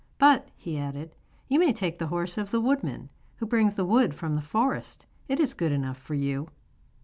[0.17, 1.13] 'But,' he added,
[1.47, 5.05] 'you may take the horse of the woodman who brings the wood from the forest,
[5.27, 6.49] it is good enough for you.